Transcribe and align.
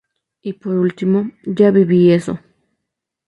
Y 0.41 0.53
por 0.53 0.73
ultimo, 0.77 1.29
ya 1.45 1.69
viví 1.69 2.11
eso!. 2.11 2.39